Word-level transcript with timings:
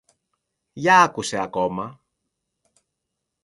Για 0.73 1.01
άκουσε 1.03 1.37
ακόμα. 1.41 1.99